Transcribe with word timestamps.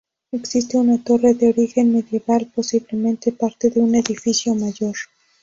Existe 0.31 0.77
una 0.79 0.97
torre 1.03 1.35
de 1.35 1.49
origen 1.49 1.93
medieval, 1.93 2.51
posiblemente 2.55 3.31
parte 3.31 3.69
de 3.69 3.81
un 3.81 3.93
edificio 3.93 4.55
mayor. 4.55 4.95